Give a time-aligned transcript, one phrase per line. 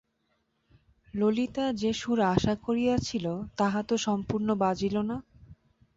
[1.13, 3.25] ললিতা যে সুর আশা করিয়াছিল
[3.57, 5.17] তাহা তো সম্পূর্ণ বাজিল না।